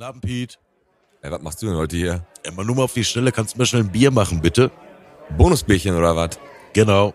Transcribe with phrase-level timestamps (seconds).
[0.00, 0.58] Abend, Pete.
[1.22, 2.24] Ey, was machst du denn heute hier?
[2.54, 4.70] Mal nur mal auf die Stelle, kannst du mir schnell ein Bier machen, bitte?
[5.36, 6.38] Bonusbierchen oder was?
[6.72, 7.14] Genau.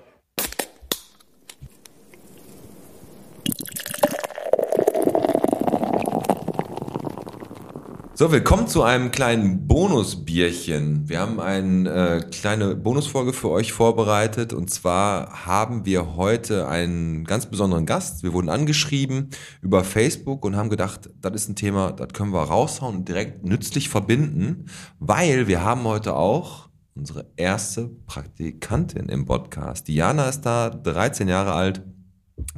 [8.23, 11.09] So, willkommen zu einem kleinen Bonusbierchen.
[11.09, 17.25] Wir haben eine äh, kleine Bonusfolge für euch vorbereitet und zwar haben wir heute einen
[17.25, 18.23] ganz besonderen Gast.
[18.23, 19.31] Wir wurden angeschrieben
[19.61, 23.43] über Facebook und haben gedacht, das ist ein Thema, das können wir raushauen und direkt
[23.43, 24.67] nützlich verbinden,
[24.99, 29.89] weil wir haben heute auch unsere erste Praktikantin im Podcast.
[29.89, 31.81] Diana ist da, 13 Jahre alt,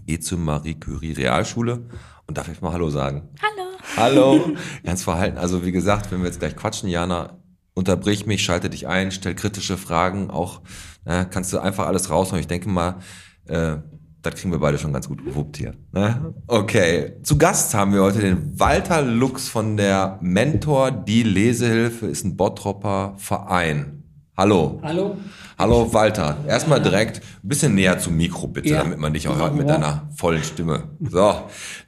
[0.06, 1.90] geht zur Marie Curie Realschule
[2.28, 3.30] und darf ich mal Hallo sagen?
[3.42, 3.65] Hallo.
[3.98, 4.52] Hallo.
[4.84, 5.38] Ganz verhalten.
[5.38, 7.38] Also wie gesagt, wenn wir jetzt gleich quatschen, Jana,
[7.74, 10.30] unterbrich mich, schalte dich ein, stell kritische Fragen.
[10.30, 10.62] Auch
[11.06, 12.40] äh, kannst du einfach alles raushauen.
[12.40, 12.98] Ich denke mal,
[13.48, 13.78] äh,
[14.22, 15.76] das kriegen wir beide schon ganz gut gewuppt hier.
[15.92, 16.34] Ne?
[16.48, 17.14] Okay.
[17.24, 22.36] Zu Gast haben wir heute den Walter Lux von der Mentor, die Lesehilfe, ist ein
[22.36, 24.04] Bottropper Verein.
[24.36, 24.80] Hallo.
[24.84, 25.18] Hallo.
[25.58, 26.38] Hallo Walter.
[26.48, 28.84] Erstmal direkt ein bisschen näher zum Mikro bitte, Ja.
[28.84, 30.90] damit man dich auch hört mit deiner vollen Stimme.
[31.00, 31.34] So.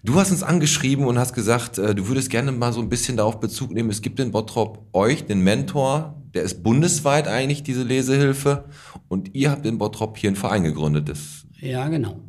[0.03, 3.17] Du hast uns angeschrieben und hast gesagt, äh, du würdest gerne mal so ein bisschen
[3.17, 3.89] darauf Bezug nehmen.
[3.89, 8.65] Es gibt in Bottrop euch, den Mentor, der ist bundesweit eigentlich diese Lesehilfe
[9.09, 11.09] und ihr habt in Bottrop hier einen Verein gegründet.
[11.09, 12.19] Das, Ja, genau.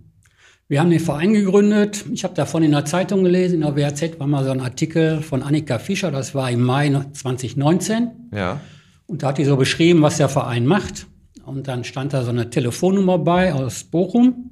[0.67, 2.05] Wir haben den Verein gegründet.
[2.13, 5.23] Ich habe davon in der Zeitung gelesen, in der WAZ war mal so ein Artikel
[5.23, 8.11] von Annika Fischer, das war im Mai 2019.
[8.35, 8.61] ja.
[9.07, 11.07] Und da hat die so beschrieben, was der Verein macht.
[11.49, 14.51] Und dann stand da so eine Telefonnummer bei aus Bochum.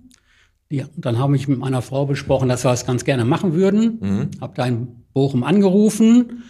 [0.71, 3.53] Die, und dann habe ich mit meiner Frau besprochen, dass wir das ganz gerne machen
[3.53, 3.99] würden.
[4.01, 4.31] Mhm.
[4.41, 6.43] Habe da in Bochum angerufen.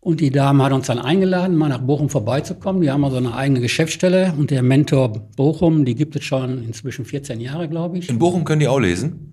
[0.00, 2.82] Und die Dame hat uns dann eingeladen, mal nach Bochum vorbeizukommen.
[2.82, 4.34] Die haben also eine eigene Geschäftsstelle.
[4.36, 8.08] Und der Mentor Bochum, die gibt es schon inzwischen 14 Jahre, glaube ich.
[8.08, 9.32] In Bochum können die auch lesen?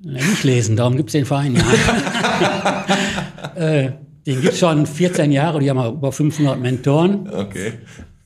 [0.00, 2.84] Nicht lesen, darum gibt es den Verein ja.
[3.54, 3.92] äh,
[4.26, 7.28] den gibt es schon 14 Jahre, die haben über 500 Mentoren.
[7.28, 7.74] Okay.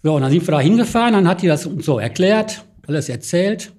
[0.02, 3.09] So, und dann sind wir da hingefahren, dann hat die das uns so erklärt, alles
[3.09, 3.72] erzählt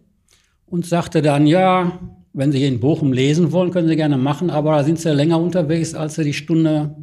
[0.65, 1.99] und sagte dann, ja,
[2.33, 5.11] wenn Sie hier in Bochum lesen wollen, können Sie gerne machen, aber da sind Sie
[5.11, 6.95] länger unterwegs, als Sie die Stunde,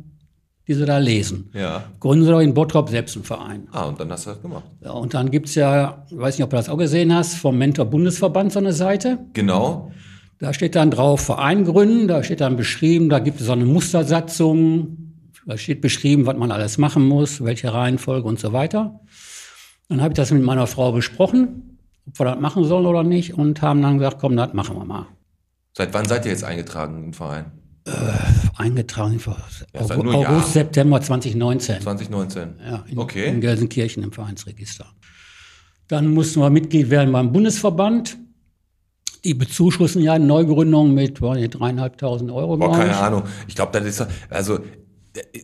[0.69, 1.51] die Sie da lesen.
[1.55, 1.85] Ja.
[1.99, 3.69] Gründen Sie doch in Bottrop selbst einen Verein.
[3.73, 4.65] Ah, und dann hast du das gemacht.
[4.85, 7.57] Ja, und dann gibt's ja, ich weiß nicht, ob du das auch gesehen hast, vom
[7.59, 9.19] Mentor Bundesverband so eine Seite.
[9.33, 9.91] Genau.
[10.39, 13.65] Da steht dann drauf Verein gründen, da steht dann beschrieben, da gibt es so eine
[13.65, 15.06] Mustersatzung,
[15.47, 19.01] da steht beschrieben, was man alles machen muss, welche Reihenfolge und so weiter.
[19.89, 23.35] Dann habe ich das mit meiner Frau besprochen, ob wir das machen sollen oder nicht
[23.35, 25.07] und haben dann gesagt, komm, das machen wir mal.
[25.73, 27.53] Seit wann seid ihr jetzt eingetragen im Verein?
[28.57, 29.37] Eingetragen vor
[29.73, 30.17] Ja, August.
[30.17, 31.81] August, September 2019.
[31.83, 32.55] 2019.
[32.69, 33.29] Ja, in, Okay.
[33.29, 34.87] in Gelsenkirchen im Vereinsregister.
[35.89, 38.17] Dann mussten wir Mitglied werden beim Bundesverband.
[39.25, 42.57] Die bezuschussen ja Neugründungen mit boah, dreieinhalbtausend Euro.
[42.57, 42.97] Boah, keine.
[42.97, 43.23] Ahnung.
[43.47, 44.59] Ich glaube, das ist also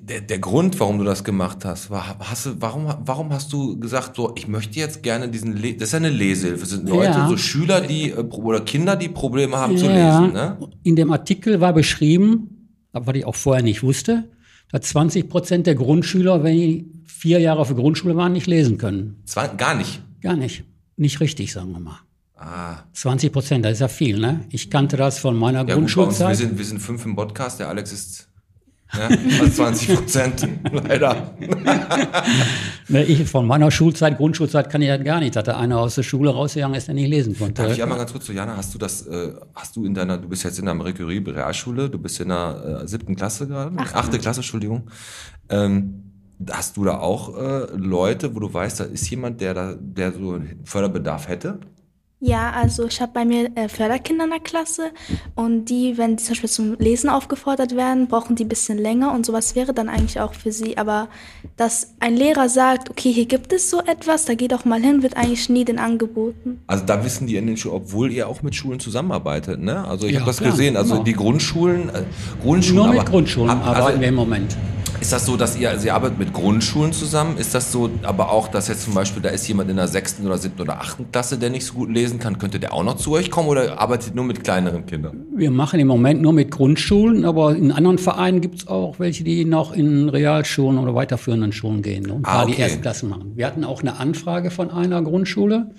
[0.00, 3.78] der, der, Grund, warum du das gemacht hast, war, hast du, warum, warum hast du
[3.78, 6.88] gesagt, so, ich möchte jetzt gerne diesen, Le das ist ja eine Lesehilfe, das sind
[6.88, 7.28] Leute, Ja.
[7.28, 10.58] so Schüler, die äh, oder Kinder, die Probleme haben zu Ja, lesen, ne?
[10.82, 14.30] In dem Artikel war beschrieben, was ich auch vorher nicht wusste,
[14.70, 18.78] dass 20 Prozent der Grundschüler, wenn die vier Jahre auf der Grundschule waren, nicht lesen
[18.78, 19.22] können.
[19.24, 20.02] Zwar, gar nicht.
[20.20, 20.64] Gar nicht.
[20.96, 21.98] Nicht richtig, sagen wir mal.
[22.36, 24.40] Ah, 20 Prozent, das ist ja viel, ne?
[24.50, 26.36] Ich kannte das von meiner ja, gut, bei uns, wir Grundschulzeit.
[26.36, 28.28] sind, wir sind fünf im Podcast, der Alex ist
[28.96, 31.34] ne, fast 20 Prozent, leider.
[32.88, 36.02] Ich, von meiner Schulzeit, Grundschulzeit kann ich das gar nicht, dass da einer aus der
[36.02, 37.62] Schule rausgegangen ist, der nicht lesen konnte.
[37.62, 40.18] Darf ich einmal ganz kurz zu Jana, hast du das, äh, hast du in deiner,
[40.18, 43.46] du bist jetzt in der Marie Curie Realschule, du bist in der äh, siebten Klasse
[43.46, 44.90] gerade, achte, Klasse, Entschuldigung.
[45.48, 46.12] Ähm,
[46.50, 50.12] hast du da auch äh, Leute, wo du weißt, da ist jemand, der da, der
[50.12, 51.60] so einen Förderbedarf hätte?
[52.24, 54.92] Ja, also ich habe bei mir äh, Förderkinder in der Klasse
[55.34, 59.12] und die, wenn die zum Beispiel zum Lesen aufgefordert werden, brauchen die ein bisschen länger
[59.12, 60.78] und sowas wäre dann eigentlich auch für sie.
[60.78, 61.08] Aber
[61.56, 65.02] dass ein Lehrer sagt, okay, hier gibt es so etwas, da geht doch mal hin,
[65.02, 66.60] wird eigentlich nie den angeboten.
[66.68, 69.84] Also da wissen die in den Schulen, obwohl ihr auch mit Schulen zusammenarbeitet, ne?
[69.84, 71.04] Also ich Ja, habe das klar, gesehen, also genau.
[71.04, 72.02] die Grundschulen, äh,
[72.40, 74.56] Grundschulen, Nur mit aber- Grundschulen arbeiten also, wir im Moment.
[75.02, 77.36] Ist das so, dass ihr, also ihr arbeitet mit Grundschulen zusammen?
[77.36, 80.24] Ist das so, aber auch, dass jetzt zum Beispiel, da ist jemand in der sechsten
[80.24, 82.94] oder siebten oder achten Klasse, der nicht so gut lesen kann, könnte der auch noch
[82.94, 85.24] zu euch kommen oder arbeitet nur mit kleineren Kindern?
[85.34, 89.24] Wir machen im Moment nur mit Grundschulen, aber in anderen Vereinen gibt es auch welche,
[89.24, 92.62] die noch in Realschulen oder weiterführenden Schulen gehen und Ah, da die okay.
[92.62, 93.32] Erstklassen machen.
[93.34, 95.72] Wir hatten auch eine Anfrage von einer Grundschule,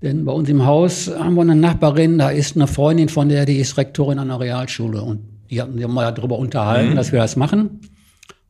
[0.00, 3.44] denn bei uns im Haus haben wir eine Nachbarin, da ist eine Freundin von der,
[3.44, 5.20] die ist Rektorin einer Realschule und
[5.50, 7.80] die hatten sich mal darüber unterhalten, dass wir das machen.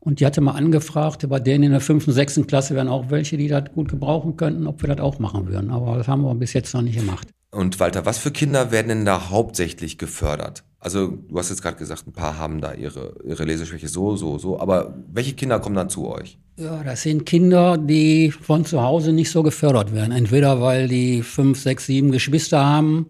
[0.05, 3.37] Und die hatte mal angefragt, bei denen in der fünften, sechsten Klasse wären auch welche,
[3.37, 5.69] die das gut gebrauchen könnten, ob wir das auch machen würden.
[5.69, 7.29] Aber das haben wir bis jetzt noch nicht gemacht.
[7.51, 10.65] Und Walter, was für Kinder werden denn da hauptsächlich gefördert?
[10.77, 14.37] Also du hast jetzt gerade gesagt, ein paar haben da ihre, ihre Leseschwäche so, so,
[14.37, 14.59] so.
[14.59, 16.37] Aber welche Kinder kommen dann zu euch?
[16.57, 20.11] Ja, das sind Kinder, die von zu Hause nicht so gefördert werden.
[20.11, 23.05] Entweder weil die fünf, sechs, sieben Geschwister haben,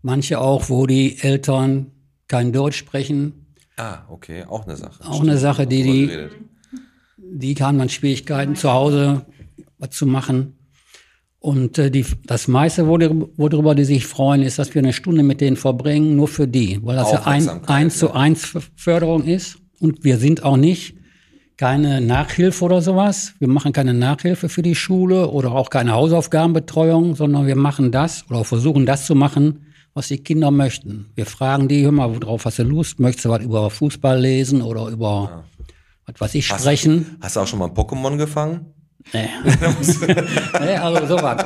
[0.00, 1.90] manche auch, wo die Eltern
[2.26, 3.47] kein Deutsch sprechen.
[3.78, 5.04] Ah, okay, auch eine Sache.
[5.04, 6.28] Auch eine Sache, die die,
[7.16, 9.24] die haben dann Schwierigkeiten zu Hause
[9.78, 10.54] was zu machen.
[11.40, 15.40] Und äh, die, das meiste, worüber, die sich freuen, ist, dass wir eine Stunde mit
[15.40, 19.58] denen verbringen, nur für die, weil das ja ein, eins zu eins Förderung ist.
[19.78, 20.96] Und wir sind auch nicht
[21.56, 23.34] keine Nachhilfe oder sowas.
[23.38, 28.24] Wir machen keine Nachhilfe für die Schule oder auch keine Hausaufgabenbetreuung, sondern wir machen das
[28.28, 29.66] oder versuchen das zu machen,
[29.98, 31.06] was die Kinder möchten.
[31.16, 33.00] Wir fragen die, mal, worauf hast du Lust?
[33.00, 35.44] Möchtest du was über Fußball lesen oder über
[36.06, 37.16] was weiß ich Hast- sprechen?
[37.20, 38.66] Hast du auch schon mal Pokémon gefangen?
[39.12, 39.28] Nee.
[40.60, 41.44] nee, also so was.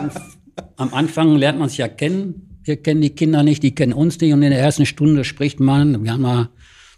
[0.77, 2.59] Am Anfang lernt man sich ja kennen.
[2.65, 4.33] Wir kennen die Kinder nicht, die kennen uns nicht.
[4.33, 6.51] Und in der ersten Stunde spricht man, wir haben mal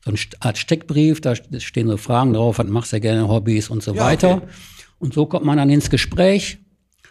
[0.05, 3.83] so eine Art Steckbrief, da stehen so Fragen drauf, was machst du gerne, Hobbys und
[3.83, 4.35] so Ja, weiter.
[4.37, 4.47] okay.
[4.99, 6.59] Und so kommt man dann ins Gespräch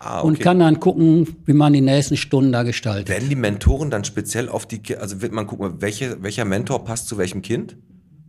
[0.05, 3.07] Ah, und kann dann gucken, wie man die nächsten Stunden da gestaltet.
[3.09, 7.07] Werden die Mentoren dann speziell auf die, also wird man gucken, welche, welcher Mentor passt
[7.07, 7.77] zu welchem Kind?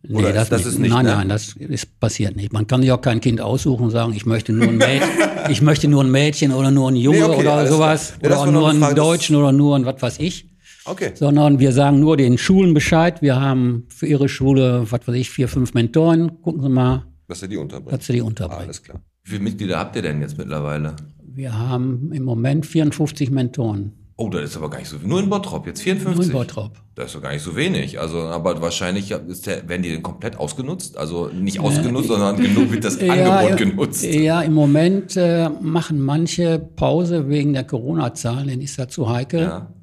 [0.06, 0.68] Nee, Oder das, das nicht.
[0.74, 1.12] ist nicht, Nein, ne?
[1.12, 2.52] nein, das ist passiert nicht.
[2.52, 5.08] Man kann sich auch kein Kind aussuchen und sagen, ich möchte nur ein Mädchen,
[5.48, 8.12] ich möchte nur ein Mädchen oder nur ein Junge Nee, okay, oder sowas.
[8.22, 10.50] Ja, oder nur eine einen Frage, Deutschen oder nur ein was weiß ich.
[10.84, 11.12] Okay.
[11.14, 13.22] Sondern wir sagen nur den Schulen Bescheid.
[13.22, 16.42] Wir haben für ihre Schule, was weiß ich, vier, fünf Mentoren.
[16.42, 17.98] Gucken Sie mal, Dass er die unterbringt.
[17.98, 18.64] dass Sie die Ah, unterbringen.
[18.64, 19.00] alles klar.
[19.24, 20.94] Wie viele Mitglieder habt ihr denn jetzt mittlerweile?
[21.34, 23.92] Wir haben im Moment 54 Mentoren.
[24.16, 26.16] Oh, das ist aber gar nicht so Nur in Bottrop, jetzt 54.
[26.16, 26.80] Nur in Bottrop.
[26.94, 27.98] Das ist doch gar nicht so wenig.
[27.98, 30.96] Also, aber wahrscheinlich der, werden die denn komplett ausgenutzt?
[30.96, 34.04] Also nicht ausgenutzt, sondern genug wird das Angebot genutzt.
[34.04, 39.40] Ja, im Moment äh, machen manche Pause wegen der Corona-Zahlen, denn ist ja zu heikel.
[39.40, 39.74] Ja.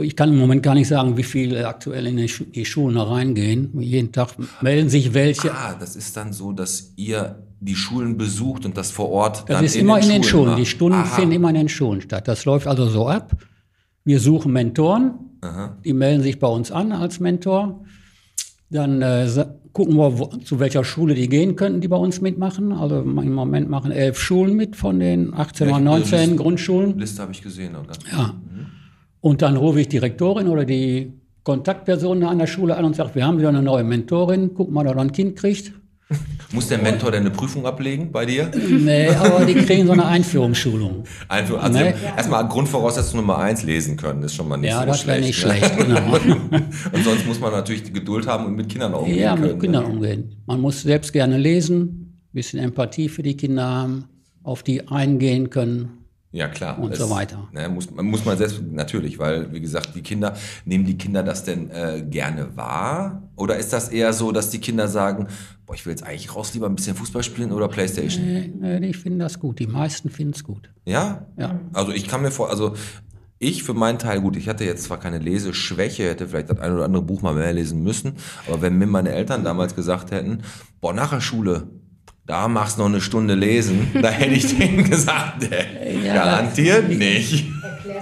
[0.00, 2.96] Ich kann im Moment gar nicht sagen, wie viele aktuell in die, Schu die Schulen
[2.96, 3.78] reingehen.
[3.78, 4.30] Jeden Tag
[4.62, 5.52] melden sich welche.
[5.52, 9.62] Ah, das ist dann so, dass ihr die Schulen besucht und das vor Ort Das
[9.62, 10.46] ist immer in den Schulen.
[10.50, 10.58] macht.
[10.58, 11.04] Die Stunden Aha.
[11.04, 12.26] finden immer in den Schulen statt.
[12.26, 13.36] Das läuft also so ab.
[14.04, 15.14] Wir suchen Mentoren.
[15.42, 15.76] Aha.
[15.84, 17.84] Die melden sich bei uns an als Mentor.
[18.70, 19.28] Dann äh,
[19.72, 22.72] gucken wir, wo, zu welcher Schule die gehen könnten, die bei uns mitmachen.
[22.72, 26.36] Also im Moment machen elf Schulen mit von den 18 oder Welche 19 Liste?
[26.36, 26.98] Grundschulen.
[26.98, 27.76] Liste habe ich gesehen.
[27.76, 27.92] Oder?
[28.10, 28.34] Ja.
[29.20, 31.12] Und dann rufe ich die Rektorin oder die
[31.44, 34.86] Kontaktperson an der Schule an und sage, wir haben wieder eine neue Mentorin, guck mal,
[34.88, 35.72] ob er ein Kind kriegt.
[36.52, 38.50] Muss der Mentor denn eine Prüfung ablegen bei dir?
[38.54, 41.04] Nee, aber die kriegen so eine Einführungsschulung.
[41.28, 41.94] Also, also Nee.
[42.14, 45.46] erstmal Grundvoraussetzung Nummer eins lesen können, ist schon mal nicht Ja, so das wäre schlecht.
[45.46, 45.54] nicht ne?
[45.56, 46.60] schlecht, genau.
[46.92, 49.48] Und sonst muss man natürlich die Geduld haben und mit Kindern umgehen Ja, können.
[49.52, 50.36] mit Kindern umgehen.
[50.46, 54.04] Man muss selbst gerne lesen, bisschen Empathie für die Kinder haben,
[54.42, 56.01] auf die eingehen können.
[56.34, 56.78] Ja, klar.
[56.78, 57.46] Und so weiter.
[57.52, 60.34] Ne, muss, man- muss man selbst, natürlich, weil, wie gesagt, die Kinder,
[60.64, 63.22] nehmen die Kinder das denn äh, gerne wahr?
[63.36, 65.26] Oder ist das eher so, dass die Kinder sagen,
[65.66, 68.24] boah, ich will jetzt eigentlich raus, lieber ein bisschen Fußball spielen oder Playstation?
[68.24, 68.50] Nee,
[68.80, 69.58] nee, ich finde das gut.
[69.58, 70.70] Die meisten finden es gut.
[70.86, 71.26] Ja?
[71.36, 71.60] Ja.
[71.74, 72.74] Also ich kann mir vor, also
[73.38, 76.72] ich für meinen Teil, gut, ich hatte jetzt zwar keine Leseschwäche, hätte vielleicht das ein
[76.72, 78.12] oder andere Buch mal mehr lesen müssen,
[78.46, 80.42] aber wenn mir meine Eltern damals gesagt hätten,
[80.80, 81.66] boah, nach der Schule,
[82.32, 86.88] da machst du noch eine Stunde lesen, da hätte ich denen gesagt, nee, Ja, garantiert
[86.88, 87.44] nicht.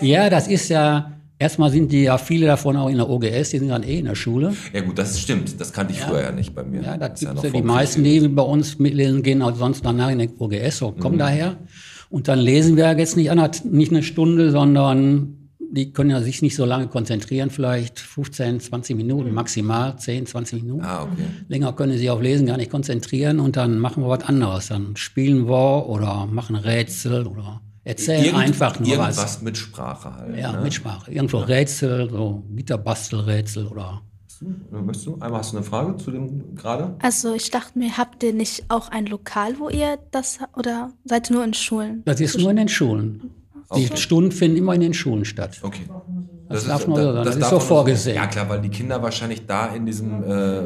[0.01, 3.59] Ja, das ist ja, erstmal sind die ja viele davon auch in der OGS, die
[3.59, 4.55] sind dann eh in der Schule.
[4.73, 6.81] Ja gut, das stimmt, das kannte ich früher ja nicht bei mir.
[6.81, 10.11] Ja, das ja gibt's ja die meisten, die bei uns mitlesen gehen, auch sonst danach
[10.11, 11.19] in der OGS, so kommen Mhm.
[11.19, 11.57] daher.
[12.09, 13.33] Und dann lesen wir jetzt nicht,
[13.65, 15.40] nicht eine Stunde, sondern
[15.73, 20.63] die können ja sich nicht so lange konzentrieren, vielleicht 15, 20 Minuten maximal, 10, 20
[20.63, 20.85] Minuten.
[20.85, 21.25] Ah, okay.
[21.49, 24.69] Länger können sie sich auf Lesen gar nicht konzentrieren und dann machen wir was anderes.
[24.69, 29.43] Dann spielen wir oder machen Rätsel oder erzählen Irgend- einfach nur irgendwas was.
[29.43, 30.37] mit Sprache halt.
[30.37, 30.61] Ja, ne?
[30.63, 31.11] mit Sprache.
[31.13, 34.03] Irgendwo Rätsel, so Gitterbastelrätsel oder
[34.71, 35.15] Möchtest du?
[35.21, 36.95] Einmal hast du eine Frage zu dem gerade?
[37.03, 41.29] Also ich dachte mir, habt ihr nicht auch ein Lokal, wo ihr das oder seid
[41.29, 42.01] ihr nur in Schulen?
[42.07, 43.31] Das ist nur in den Schulen.
[43.77, 45.59] Die Stunden finden immer in den Schulen statt.
[45.63, 45.83] Okay.
[46.51, 47.25] Das darf nur so sein.
[47.25, 48.17] Das ist man vorgesehen.
[48.17, 50.65] Ja klar, weil die Kinder wahrscheinlich da in diesem, äh, äh,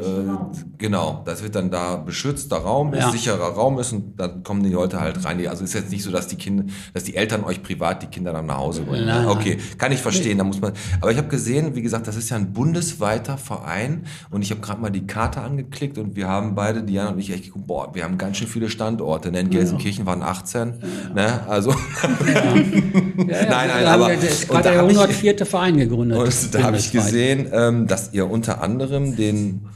[0.79, 3.11] genau, das wird dann da beschützter Raum, ist Ja.
[3.11, 5.47] sicherer Raum ist und dann kommen die Leute halt rein.
[5.47, 6.65] Also ist jetzt nicht so, dass die Kinder,
[6.95, 9.07] dass die Eltern euch privat die Kinder dann nach Hause bringen.
[9.07, 9.31] Nein, ne?
[9.31, 10.39] Okay, kann ich verstehen.
[10.39, 10.73] Da muss man.
[11.01, 14.61] Aber ich habe gesehen, wie gesagt, das ist ja ein bundesweiter Verein und ich habe
[14.63, 17.95] gerade mal die Karte angeklickt und wir haben beide, Diana und ich, echt geguckt, boah,
[17.95, 19.31] wir haben ganz schön viele Standorte.
[19.31, 19.41] Ne?
[19.41, 20.75] In Gelsenkirchen waren 18.
[21.15, 21.41] Ne?
[21.49, 21.75] Also
[22.35, 25.45] Ja, ja, Nein, nein, aber- Das und da der hab ich- 104.
[25.47, 26.19] Verein gegründet.
[26.19, 29.67] Und da habe ich gesehen, ähm, dass ihr unter anderem den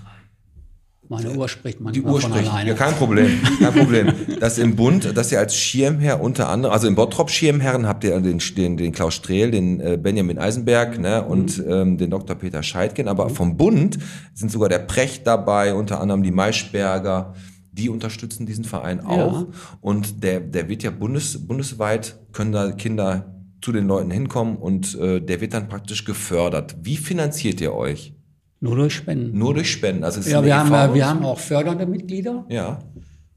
[1.08, 2.50] Meine Uhr spricht Die manchmal Uhr von spricht.
[2.50, 2.70] alleine.
[2.70, 3.40] Ja, kein Problem.
[3.58, 4.12] Kein Problem.
[4.40, 8.20] Dass im Bund, dass ihr als Schirmherr unter anderem, also im Bottrop Schirmherren habt ihr
[8.20, 12.36] den, den, den Klaus Strehl, den äh, Benjamin Eisenberg ne, und ähm, den Dr.
[12.36, 13.08] Peter Scheidgen.
[13.08, 13.98] Aber vom Bund
[14.34, 17.34] sind sogar der Precht dabei, unter anderem die Maischberger.
[17.72, 19.46] Die unterstützen diesen Verein auch.
[19.80, 24.94] Und der, der wird ja bundes, bundesweit, können da Kinder zu den Leuten hinkommen und
[24.98, 26.76] äh, der wird dann praktisch gefördert.
[26.82, 28.14] Wie finanziert ihr euch?
[28.60, 29.38] Nur durch Spenden.
[29.38, 30.04] Nur durch Spenden.
[30.04, 32.44] Also ja, wir haben, wir haben auch fördernde Mitglieder.
[32.48, 32.80] Ja.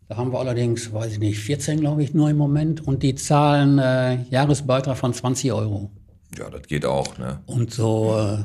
[0.07, 2.85] Da haben wir allerdings, weiß ich nicht, 14 glaube ich nur im Moment.
[2.85, 5.91] Und die zahlen äh, Jahresbeitrag von 20 Euro.
[6.37, 7.41] Ja, das geht auch, ne?
[7.45, 8.43] Und so äh,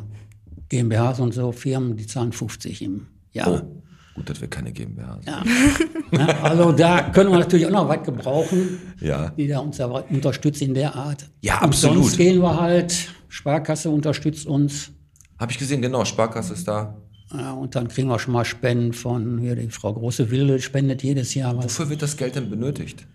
[0.68, 3.64] GmbHs und so Firmen, die zahlen 50 im Jahr.
[3.64, 3.82] Oh,
[4.16, 6.18] gut, dass wir keine GmbH sind.
[6.18, 9.30] Ja, also da können wir natürlich auch noch was gebrauchen, Ja.
[9.30, 11.28] die da uns da unterstützt in der Art.
[11.42, 11.96] Ja, Und absolut.
[12.04, 14.90] sonst gehen wir halt, Sparkasse unterstützt uns.
[15.38, 16.96] Habe ich gesehen, genau, Sparkasse ist da.
[17.32, 21.02] Ja, und dann kriegen wir schon mal Spenden von, hier die Frau Große Wilde spendet
[21.02, 21.64] jedes Jahr was.
[21.64, 23.06] Wofür wird das Geld denn benötigt?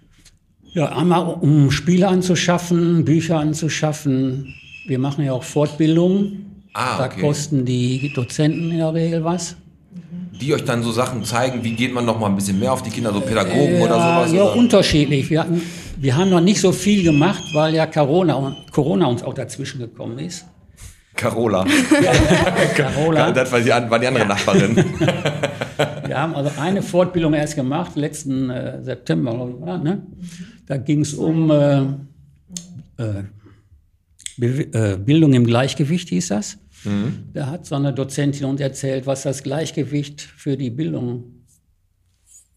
[0.74, 4.54] Ja, einmal um Spiele anzuschaffen, Bücher anzuschaffen.
[4.86, 6.64] Wir machen ja auch Fortbildungen.
[6.74, 7.22] Ah, da okay.
[7.22, 9.56] kosten die Dozenten in der Regel was.
[10.42, 12.82] Die euch dann so Sachen zeigen, wie geht man noch mal ein bisschen mehr auf
[12.82, 14.34] die Kinder, so Pädagogen oder ja, sowas?
[14.34, 14.56] ja, oder?
[14.56, 15.30] unterschiedlich.
[15.30, 15.62] Wir, hatten,
[15.98, 20.18] wir haben noch nicht so viel gemacht, weil ja Corona, Corona uns auch dazwischen gekommen
[20.18, 20.46] ist.
[21.16, 21.66] Carola.
[22.76, 23.32] Carola.
[23.32, 24.76] Das war die, war die andere Nachbarin.
[26.06, 30.02] Wir haben also eine Fortbildung erst gemacht, letzten äh, September, glaube ich, war, ne?
[30.66, 31.82] Da ging es um äh,
[32.98, 33.24] äh,
[34.40, 36.58] äh, Bildung im Gleichgewicht, hieß das.
[37.34, 41.46] Da hat so eine Dozentin uns erzählt, was das Gleichgewicht für die Bildung,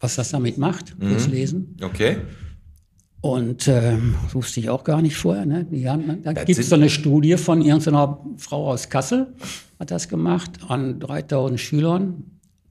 [0.01, 1.77] was das damit macht, fürs Lesen.
[1.83, 2.19] Okay.
[3.21, 5.47] Und ähm, das wusste ich auch gar nicht vorher.
[5.47, 5.67] Ne?
[5.89, 9.29] Haben, da Das gibt es so eine Studie von irgendeiner Frau aus Kassel,
[9.81, 12.25] hat das gemacht, an 3000 Schülern,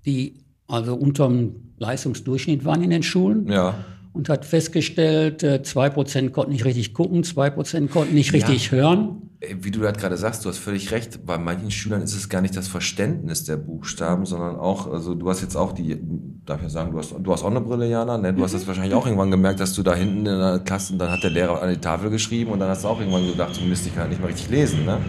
[0.05, 0.36] die
[0.67, 3.83] also unterm Leistungsdurchschnitt waren in den Schulen Ja.
[4.13, 9.29] und hat festgestellt, äh, 2% konnten nicht richtig gucken, 2% konnten nicht richtig hören.
[9.59, 11.25] Wie du das gerade sagst, du hast völlig recht.
[11.25, 15.29] Bei manchen Schülern ist es gar nicht das Verständnis der Buchstaben, sondern auch, also du
[15.29, 16.00] hast jetzt auch die,
[16.45, 18.33] darf ich ja sagen, du hast, du hast auch eine Brille, Jana, ne?
[18.33, 21.00] Du hast das wahrscheinlich auch irgendwann gemerkt, dass du da hinten in der Klasse, und
[21.00, 23.53] dann hat der Lehrer an die Tafel geschrieben und dann hast du auch irgendwann gedacht,
[23.53, 25.00] so Mist, ich kann halt nicht mehr richtig lesen, ne?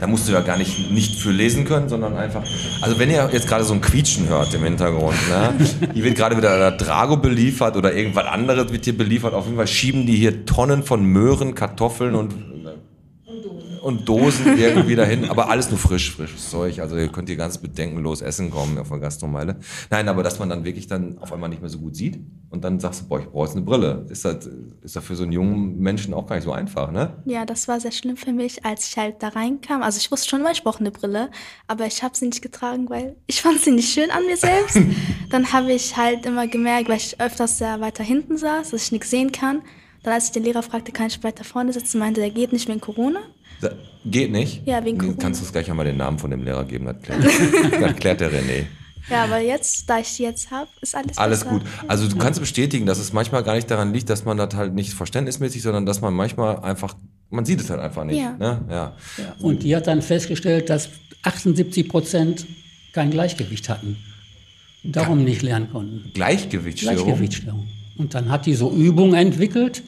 [0.00, 2.42] Da musst du ja gar nicht, nicht für lesen können, sondern einfach,
[2.82, 5.54] also wenn ihr jetzt gerade so ein Quietschen hört im Hintergrund, ne?
[5.94, 9.56] Hier wird gerade wieder der Drago beliefert oder irgendwas anderes wird hier beliefert, auf jeden
[9.56, 12.34] Fall schieben die hier Tonnen von Möhren, Kartoffeln und
[13.82, 16.80] und Dosen irgendwie dahin, aber alles nur frisch, frisches Zeug.
[16.80, 19.56] Also ihr könnt hier ganz bedenkenlos essen kommen auf der Gastromeile.
[19.90, 22.18] Nein, aber dass man dann wirklich dann auf einmal nicht mehr so gut sieht
[22.50, 24.06] und dann sagst du, boah, ich brauche jetzt eine Brille.
[24.08, 24.48] Ist das,
[24.82, 27.22] ist das für so einen jungen Menschen auch gar nicht so einfach, ne?
[27.24, 29.82] Ja, das war sehr schlimm für mich, als ich halt da reinkam.
[29.82, 31.30] Also ich wusste schon immer, ich brauche eine Brille,
[31.66, 34.78] aber ich habe sie nicht getragen, weil ich fand sie nicht schön an mir selbst.
[35.30, 38.92] Dann habe ich halt immer gemerkt, weil ich öfters sehr weiter hinten saß, dass ich
[38.92, 39.62] nichts sehen kann.
[40.06, 42.68] Dann als ich den Lehrer fragte, kann ich weiter vorne sitzen, meinte, der geht nicht
[42.68, 43.18] wegen Corona.
[43.60, 43.72] Da-
[44.04, 44.62] Geht nicht?
[44.64, 45.16] Ja, wegen Corona.
[45.20, 46.84] Kannst du uns gleich einmal den Namen von dem Lehrer geben?
[46.86, 47.24] Das klärt,
[47.82, 48.66] das klärt der René.
[49.10, 51.50] Ja, aber jetzt, da ich die jetzt habe, ist alles Alles besser.
[51.58, 51.62] gut.
[51.88, 54.74] Also du kannst bestätigen, dass es manchmal gar nicht daran liegt, dass man das halt
[54.74, 56.94] nicht verständnismäßig, sondern dass man manchmal einfach,
[57.30, 58.18] man sieht es halt einfach nicht.
[58.20, 58.36] Ja.
[58.38, 58.64] Ne?
[58.70, 58.96] ja.
[59.18, 60.88] Ja, und die hat dann festgestellt, dass
[61.24, 62.46] 78 Prozent
[62.92, 63.96] kein Gleichgewicht hatten
[64.84, 66.12] und darum nicht lernen konnten.
[66.14, 66.96] Gleichgewichtsstörung.
[67.04, 67.68] Gleichgewichtsstörung.
[67.98, 69.82] Und dann hat die so Übungen entwickelt,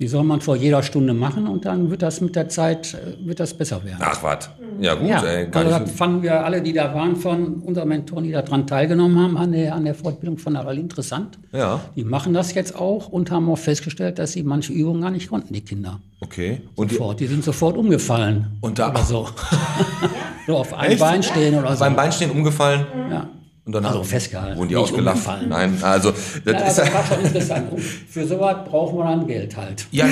[0.00, 3.26] die soll man vor jeder Stunde machen und dann wird das mit der Zeit äh,
[3.26, 3.98] wird das besser werden.
[4.00, 4.48] Ach was.
[4.80, 5.46] Ja gut, ja, ey.
[5.52, 9.36] Also das fanden wir alle, die da waren, von unseren Mentoren, die daran teilgenommen haben,
[9.36, 11.38] an der, an der Fortbildung von Aral interessant.
[11.52, 11.80] Ja.
[11.96, 15.28] Die machen das jetzt auch und haben auch festgestellt, dass sie manche Übungen gar nicht
[15.28, 16.00] konnten, die Kinder.
[16.20, 16.62] Okay.
[16.76, 17.20] Und die, Sofort.
[17.20, 18.46] Die sind sofort umgefallen.
[18.62, 19.28] Und da- oder so.
[20.46, 21.00] so auf einem Echt?
[21.00, 21.80] Bein stehen oder so.
[21.84, 22.86] beim Beinstehen umgefallen?
[23.10, 23.28] ja.
[23.66, 25.16] Und dann Also festgehalten, Wurden die nicht ausgelacht?
[25.16, 25.48] umgefallen.
[25.50, 27.72] Nein, also das Ja, ist das war schon interessant.
[27.72, 29.86] Und für sowas brauchen wir dann Geld halt.
[29.90, 30.06] Ja,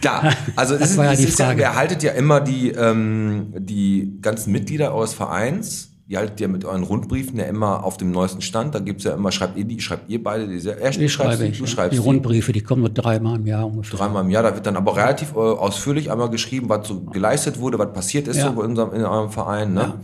[0.00, 0.32] klar.
[0.54, 1.60] Also Das es ist, war ja es die ist ja, Frage.
[1.62, 6.64] ihr haltet ja immer die, ähm, die ganzen Mitglieder eures Vereins, ihr haltet ja mit
[6.64, 8.74] euren Rundbriefen ja immer auf dem neuesten Stand.
[8.74, 11.56] Da gibt's ja immer, schreibt ihr die, schreibt ihr beide diese, er Die schreibe ich.
[11.58, 11.70] du, ja.
[11.70, 12.02] schreibst die.
[12.02, 13.98] Rundbriefe, die kommen nur dreimal im Jahr ungefähr.
[13.98, 17.58] Dreimal im Jahr, da wird dann aber relativ äh, ausführlich einmal geschrieben, was so geleistet
[17.60, 18.48] wurde, was passiert ist Ja.
[18.48, 19.72] so bei unserem, in eurem Verein.
[19.72, 19.80] Ne?
[19.80, 19.94] Ja.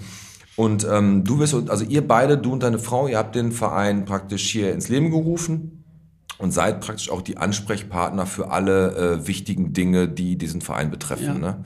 [0.57, 4.05] Und ähm, du wirst, also ihr beide, du und deine Frau, ihr habt den Verein
[4.07, 5.85] praktisch hier ins Leben gerufen
[6.39, 11.25] und seid praktisch auch die Ansprechpartner für alle äh, wichtigen Dinge, die diesen Verein betreffen.
[11.25, 11.35] Ja.
[11.35, 11.57] Ne?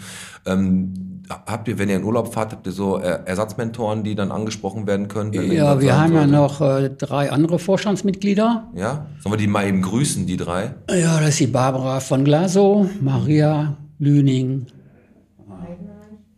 [0.47, 4.33] Ähm, habt ihr, wenn ihr in Urlaub fahrt, habt ihr so äh, Ersatzmentoren, die dann
[4.33, 5.33] angesprochen werden können?
[5.33, 6.33] wenn Ja, wir haben ja sollte?
[6.33, 8.71] noch äh, drei andere Vorstandsmitglieder.
[8.75, 9.07] Ja?
[9.21, 10.75] Sollen wir die mal eben grüßen, die drei?
[10.91, 14.67] Ja, das ist die Barbara von Glasow, Maria Lüning,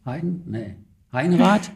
[0.05, 0.43] Heiden?
[0.47, 0.75] Nee.
[1.13, 1.71] Heinrath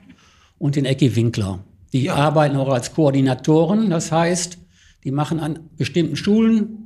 [0.58, 1.60] und den Ecki Winkler.
[1.92, 2.14] Die Ja.
[2.14, 4.58] arbeiten auch als Koordinatoren, das heißt,
[5.04, 6.85] die machen an bestimmten Schulen,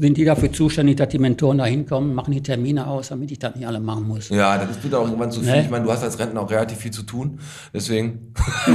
[0.00, 3.38] sind die dafür zuständig, dass die Mentoren da hinkommen, machen die Termine aus, damit ich
[3.38, 4.28] das nicht alle machen muss.
[4.28, 5.50] Ja, das ist wieder auch irgendwann zu viel.
[5.52, 5.60] Nee.
[5.62, 7.38] Ich meine, du hast als Rentner auch relativ viel zu tun.
[7.72, 8.32] Deswegen.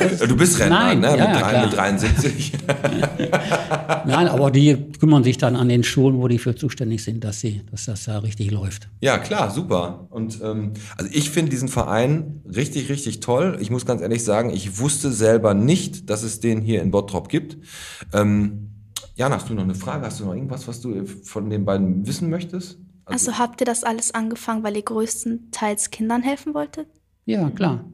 [0.00, 1.16] Das- Du bist Rentner, Nein, ne?
[1.16, 2.52] ja, mit, drei, mit 73.
[4.06, 7.40] Nein, aber die kümmern sich dann an den Schulen, wo die für zuständig sind, dass,
[7.40, 8.88] sie, dass das da richtig läuft.
[9.00, 10.06] Ja, klar, super.
[10.10, 13.56] Und ähm, also ich finde diesen Verein richtig, richtig toll.
[13.60, 17.28] Ich muss ganz ehrlich sagen, ich wusste selber nicht, dass es den hier in Bottrop
[17.28, 17.58] gibt.
[18.12, 18.70] Ähm,
[19.16, 20.06] Jana, hast du noch eine Frage?
[20.06, 22.78] Hast du noch irgendwas, was du von den beiden wissen möchtest?
[23.04, 26.88] Also habt ihr das alles angefangen, weil ihr größtenteils Kindern helfen wolltet?
[27.26, 27.84] Ja, klar.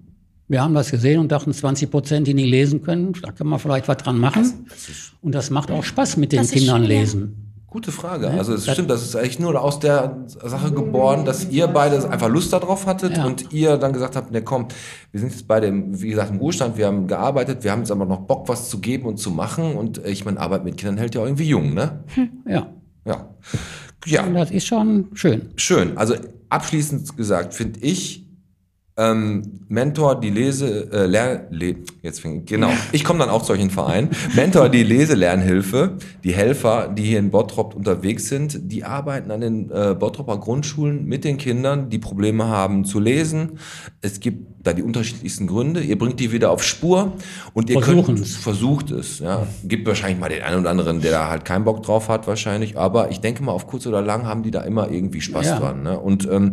[0.49, 3.59] Wir haben das gesehen und dachten, 20 Prozent, die nicht lesen können, da kann man
[3.59, 4.67] vielleicht was dran machen.
[5.21, 7.29] Und das macht auch Spaß mit den Das ist Kindern schön, ja.
[7.71, 8.29] Gute Frage.
[8.31, 12.11] Also es das- stimmt, das ist eigentlich nur aus der Sache geboren, dass ihr beide
[12.11, 13.25] einfach Lust darauf hattet Ja.
[13.25, 14.67] und ihr dann gesagt habt, ne komm,
[15.13, 17.93] wir sind jetzt beide, im, wie gesagt, im Ruhestand, wir haben gearbeitet, wir haben jetzt
[17.93, 20.77] aber noch Bock, was zu geben und zu machen und äh, ich meine, Arbeit mit
[20.79, 22.03] Kindern hält ja auch irgendwie jung, ne?
[22.47, 22.67] Ja.
[23.07, 23.29] Ja.
[24.07, 25.51] Ja, Und das ist schon schön.
[25.57, 25.97] schön.
[25.97, 26.15] Also
[26.49, 28.27] abschließend gesagt, finde ich,
[29.01, 32.71] ähm, Mentor, die Lese, äh, Lern, Le jetzt fing, genau.
[32.93, 34.11] Ich komme dann auch zu solchen Verein.
[34.35, 39.71] Mentor, die Lese-Lernhilfe, die Helfer, die hier in Bottrop unterwegs sind, die arbeiten an den
[39.71, 43.59] äh, Bottroper Grundschulen mit den Kindern, die Probleme haben zu lesen.
[44.03, 45.81] Es gibt da die unterschiedlichsten Gründe.
[45.81, 47.13] Ihr bringt die wieder auf Spur
[47.55, 49.21] und ihr könnt, versucht es.
[49.21, 49.47] Ja.
[49.65, 52.77] Gibt wahrscheinlich mal den einen oder anderen, der da halt keinen Bock drauf hat, wahrscheinlich.
[52.77, 55.59] Aber ich denke mal, auf kurz oder lang haben die da immer irgendwie Spaß Ja.
[55.59, 55.83] dran.
[55.83, 55.99] Ne?
[55.99, 56.53] Und ähm,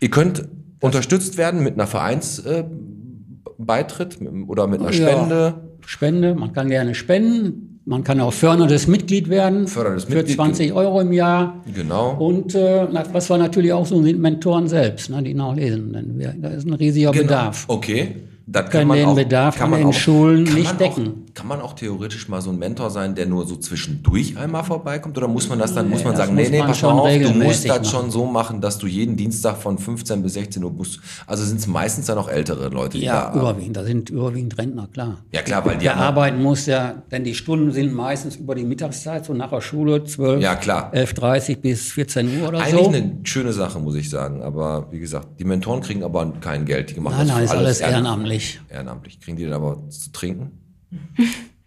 [0.00, 0.46] ihr könnt
[0.80, 5.08] unterstützt werden mit einer Vereinsbeitritt äh, oder mit einer Ja.
[5.10, 5.54] Spende.
[5.86, 7.80] Spende, man kann gerne spenden.
[7.86, 9.66] Man kann auch förderndes Mitglied werden.
[9.66, 10.36] Förderndes für Mitglied.
[10.36, 11.62] 20 Euro im Jahr.
[11.74, 12.10] Genau.
[12.18, 15.94] Und äh, was wir natürlich auch so sind Mentoren selbst, ne, die noch lesen.
[15.94, 17.22] Denn wir, da ist ein riesiger Genau.
[17.24, 17.64] Bedarf.
[17.68, 18.16] Okay.
[18.46, 21.06] Das kann Können man den auch, Bedarf kann an den auch, Schulen kann nicht decken.
[21.27, 24.64] Auch, kann man auch theoretisch mal so ein Mentor sein, der nur so zwischendurch einmal
[24.64, 25.16] vorbeikommt?
[25.16, 27.08] Oder muss man das dann, muss man sagen, nee, muss nee, man pass mal auf,
[27.08, 27.84] du musst das machen.
[27.84, 30.98] schon so machen, dass du jeden Dienstag von 15 bis 16 Uhr musst.
[31.28, 33.76] Also sind es meistens dann auch ältere Leute, die Ja, da überwiegend.
[33.76, 35.18] Da sind überwiegend Rentner, klar.
[35.30, 38.64] Ja klar, weil die Der arbeiten muss ja, denn die Stunden sind meistens über die
[38.64, 40.92] Mittagszeit, so nach der Schule, 12, Ja, klar.
[40.92, 42.88] 11.30 bis 14 Uhr oder Eigentlich so.
[42.88, 44.42] eine schöne Sache, muss ich sagen.
[44.42, 46.96] Aber wie gesagt, die Mentoren kriegen aber kein Geld.
[46.96, 48.60] Die machen Nein, das nein, ist alles ehrenamt- ehrenamtlich.
[48.68, 49.20] Ehrenamtlich.
[49.20, 50.50] Kriegen die dann aber zu trinken?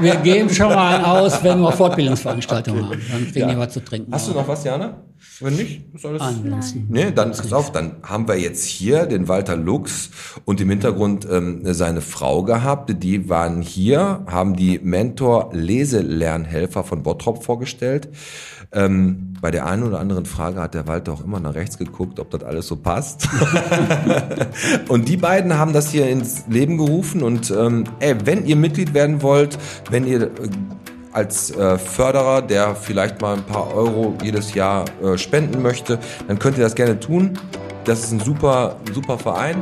[0.00, 3.00] Wir geben schon mal aus, wenn wir Fortbildungsveranstaltungen haben.
[3.10, 4.12] Dann kriegen die was zu trinken.
[4.12, 5.02] Hast du noch was, Jana?
[5.40, 6.20] Wenn nicht, ist alles.
[6.20, 6.86] Ansonsten.
[6.88, 10.10] Nee, dann pass auf, dann haben wir jetzt hier den Walter Lux
[10.44, 13.02] und im Hintergrund ähm, seine Frau gehabt.
[13.02, 18.08] Die waren hier, haben die Mentor-Leselernhelfer von Bottrop vorgestellt.
[18.72, 22.18] Ähm, bei der einen oder anderen Frage hat der Walter auch immer nach rechts geguckt,
[22.20, 23.28] ob das alles so passt.
[24.88, 27.22] und die beiden haben das hier ins Leben gerufen.
[27.22, 29.58] Und ähm, ey, wenn ihr Mitglied werden wollt,
[29.90, 30.30] wenn ihr äh,
[31.12, 35.98] als äh, Förderer, der vielleicht mal ein paar Euro jedes Jahr äh, spenden möchte,
[36.28, 37.38] dann könnt ihr das gerne tun.
[37.84, 39.56] Das ist ein super, super Verein.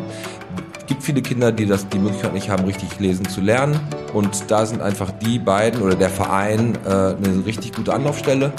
[0.87, 3.79] gibt viele Kinder, die das die Möglichkeit nicht haben, richtig lesen zu lernen.
[4.13, 8.53] Und da sind einfach die beiden oder der Verein äh, eine richtig gute Anlaufstelle.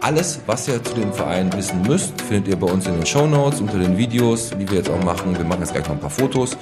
[0.00, 3.26] Alles, was ihr zu dem Verein wissen müsst, findet ihr bei uns in den Show
[3.26, 5.36] Notes unter den Videos, die wir jetzt auch machen.
[5.36, 6.56] Wir machen jetzt gleich noch ein paar Fotos.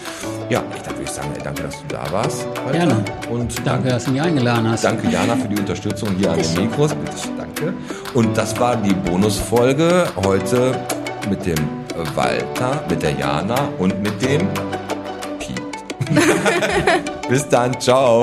[0.49, 2.47] Ja, ich dann würde ich sagen, ey, danke, dass du da warst.
[2.65, 2.73] Walter.
[2.73, 3.05] Gerne.
[3.31, 4.85] Und Danke, dass du mich eingeladen hast.
[4.85, 6.95] Danke, Jana, für die Unterstützung hier an den Mikros.
[6.95, 7.75] Bitte, danke.
[8.15, 10.75] Und das war die Bonusfolge heute
[11.29, 11.59] mit dem
[12.15, 14.49] Walter, mit der Jana und mit dem
[15.39, 15.61] Piet.
[17.29, 18.23] Bis dann, ciao.